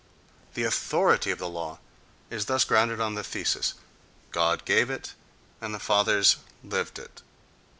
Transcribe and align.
The 0.55 0.63
authority 0.63 1.29
of 1.29 1.37
the 1.37 1.47
law 1.47 1.77
is 2.31 2.47
thus 2.47 2.63
grounded 2.65 2.99
on 2.99 3.13
the 3.13 3.23
thesis: 3.23 3.75
God 4.31 4.65
gave 4.65 4.89
it, 4.89 5.13
and 5.61 5.75
the 5.75 5.79
fathers 5.79 6.37
lived 6.63 6.97
it. 6.97 7.21